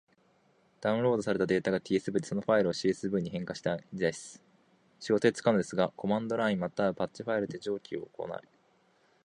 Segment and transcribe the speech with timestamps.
[0.81, 4.43] Q.tsv ファイルを csv ファイルに変換したいダウンロードされたデータが tsv で、そのファイルを csv に変換したいです。
[4.99, 8.27] 仕事で使うのですが、コマンドラインまたはバッチファイルで上記を行...